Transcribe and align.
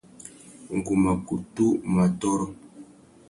Ngu 0.75 0.93
mà 1.03 1.11
kutu 1.25 1.65
mù 1.91 1.97
atôrô. 2.05 2.45